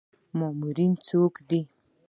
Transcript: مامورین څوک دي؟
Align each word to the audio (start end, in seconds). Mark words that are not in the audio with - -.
مامورین 0.37 0.93
څوک 1.07 1.33
دي؟ 1.49 1.61